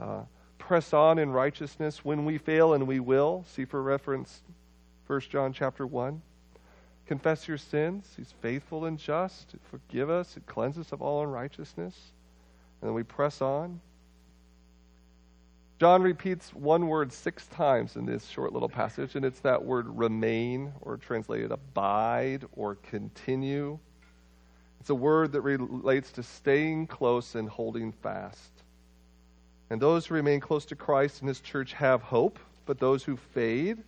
[0.00, 0.22] Uh,
[0.66, 3.44] press on in righteousness when we fail, and we will.
[3.48, 4.42] See for reference
[5.06, 6.22] 1 John chapter 1.
[7.06, 8.10] Confess your sins.
[8.16, 11.94] He's faithful and just to forgive us and cleanse us of all unrighteousness.
[12.80, 13.80] And then we press on.
[15.78, 19.86] John repeats one word six times in this short little passage, and it's that word
[19.88, 23.78] remain, or translated abide or continue.
[24.80, 28.53] It's a word that relates to staying close and holding fast.
[29.70, 33.16] And those who remain close to Christ and his church have hope, but those who
[33.16, 33.78] fade,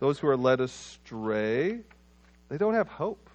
[0.00, 1.78] those who are led astray,
[2.48, 3.30] they don't have hope.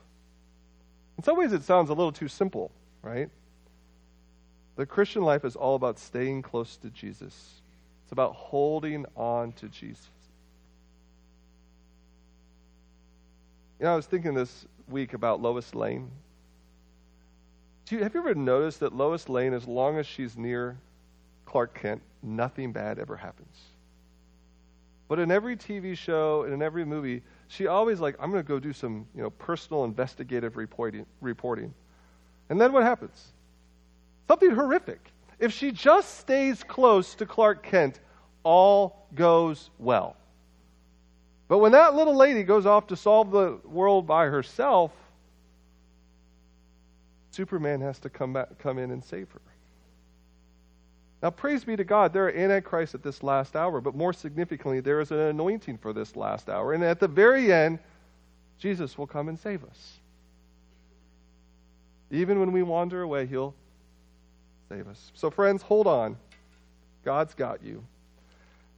[1.18, 2.72] In some ways, it sounds a little too simple,
[3.02, 3.30] right?
[4.76, 7.62] The Christian life is all about staying close to Jesus.
[8.04, 10.08] It's about holding on to Jesus.
[13.80, 16.12] You know, I was thinking this week about Lois Lane.
[17.90, 20.78] You, have you ever noticed that Lois Lane, as long as she's near
[21.48, 23.56] Clark Kent, nothing bad ever happens?
[25.08, 28.48] But in every TV show and in every movie, she always like, I'm going to
[28.48, 31.06] go do some, you know, personal investigative reporting.
[31.22, 31.74] reporting.
[32.50, 33.32] And then what happens?
[34.28, 35.00] Something horrific.
[35.40, 38.02] If she just stays close to Clark Kent,
[38.44, 40.18] all goes well.
[41.48, 44.92] But when that little lady goes off to solve the world by herself,
[47.32, 49.42] Superman has to come back, come in and save her.
[51.22, 54.82] Now, praise be to God, there are antichrists at this last hour, but more significantly,
[54.82, 56.74] there is an anointing for this last hour.
[56.74, 57.80] And at the very end,
[58.60, 60.00] Jesus will come and save us.
[62.12, 63.56] Even when we wander away, he'll
[64.70, 65.12] save us.
[65.16, 66.18] So, friends, hold on.
[67.04, 67.84] God's got you.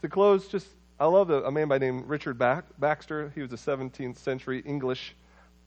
[0.01, 0.67] To close, just
[0.99, 3.31] I love a, man by name Richard Baxter.
[3.35, 5.15] He was a 17th century English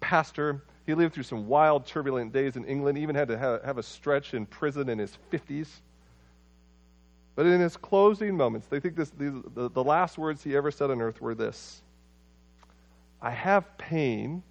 [0.01, 0.62] pastor.
[0.87, 2.99] He lived through some wild, turbulent days in England.
[2.99, 5.68] Even had to have a stretch in prison in his 50s.
[7.43, 10.70] But in his closing moments, they think this, these, the, the last words he ever
[10.70, 11.82] said on earth were this
[13.20, 14.45] I have pain,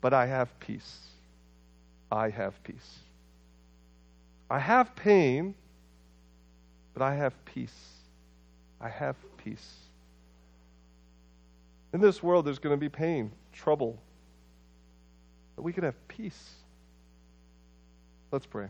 [0.00, 1.00] but I have peace.
[2.12, 3.00] I have peace.
[4.48, 5.56] I have pain,
[6.94, 7.94] but I have peace.
[8.80, 9.74] I have peace.
[11.92, 14.00] In this world, there's going to be pain, trouble,
[15.56, 16.52] but we can have peace.
[18.30, 18.68] Let's pray.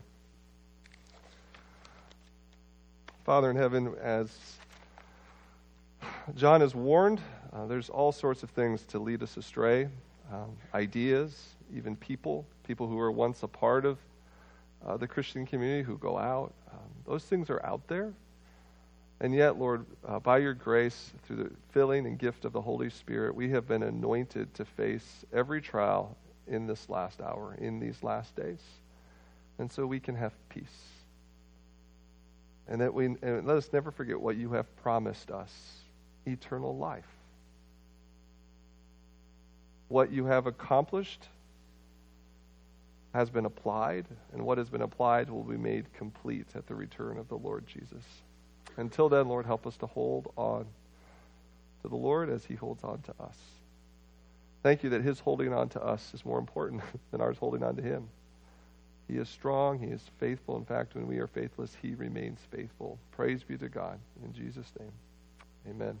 [3.29, 4.27] Father in heaven, as
[6.33, 7.21] John has warned,
[7.53, 9.87] uh, there's all sorts of things to lead us astray
[10.33, 13.99] um, ideas, even people, people who were once a part of
[14.83, 16.55] uh, the Christian community who go out.
[16.71, 18.11] Um, those things are out there.
[19.19, 22.89] And yet, Lord, uh, by your grace, through the filling and gift of the Holy
[22.89, 26.17] Spirit, we have been anointed to face every trial
[26.47, 28.63] in this last hour, in these last days.
[29.59, 30.98] And so we can have peace.
[32.69, 35.51] And that we and let us never forget what you have promised us
[36.25, 37.07] eternal life.
[39.87, 41.27] What you have accomplished
[43.13, 47.17] has been applied, and what has been applied will be made complete at the return
[47.17, 48.03] of the Lord Jesus.
[48.77, 50.67] Until then, Lord, help us to hold on
[51.81, 53.35] to the Lord as he holds on to us.
[54.61, 57.75] Thank you that his holding on to us is more important than ours holding on
[57.77, 58.09] to him.
[59.09, 59.79] He is strong.
[59.79, 60.57] He is faithful.
[60.57, 62.99] In fact, when we are faithless, he remains faithful.
[63.11, 63.99] Praise be to God.
[64.23, 64.91] In Jesus' name,
[65.67, 65.97] amen.